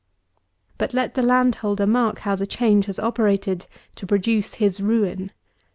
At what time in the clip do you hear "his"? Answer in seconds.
4.55-4.81